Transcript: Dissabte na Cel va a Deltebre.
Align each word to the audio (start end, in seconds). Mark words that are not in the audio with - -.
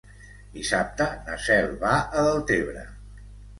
Dissabte 0.55 1.07
na 1.27 1.37
Cel 1.49 1.71
va 1.85 1.93
a 2.01 2.25
Deltebre. 2.31 2.89